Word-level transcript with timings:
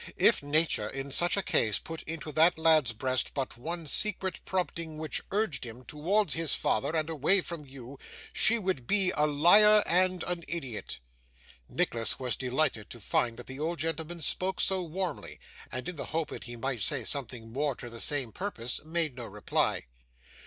If 0.17 0.41
Nature, 0.41 0.89
in 0.89 1.11
such 1.11 1.37
a 1.37 1.43
case, 1.43 1.77
put 1.77 2.01
into 2.07 2.31
that 2.31 2.57
lad's 2.57 2.91
breast 2.91 3.35
but 3.35 3.55
one 3.55 3.85
secret 3.85 4.41
prompting 4.45 4.97
which 4.97 5.21
urged 5.29 5.63
him 5.63 5.85
towards 5.85 6.33
his 6.33 6.55
father 6.55 6.95
and 6.95 7.07
away 7.07 7.41
from 7.41 7.67
you, 7.67 7.99
she 8.33 8.57
would 8.57 8.87
be 8.87 9.11
a 9.15 9.27
liar 9.27 9.83
and 9.85 10.23
an 10.23 10.43
idiot.' 10.47 10.99
Nicholas 11.69 12.17
was 12.17 12.35
delighted 12.35 12.89
to 12.89 12.99
find 12.99 13.37
that 13.37 13.45
the 13.45 13.59
old 13.59 13.77
gentleman 13.77 14.21
spoke 14.21 14.59
so 14.59 14.81
warmly, 14.81 15.39
and 15.71 15.87
in 15.87 15.97
the 15.97 16.05
hope 16.05 16.29
that 16.29 16.45
he 16.45 16.55
might 16.55 16.81
say 16.81 17.03
something 17.03 17.53
more 17.53 17.75
to 17.75 17.87
the 17.87 18.01
same 18.01 18.31
purpose, 18.31 18.83
made 18.83 19.15
no 19.15 19.25
reply. 19.27 19.85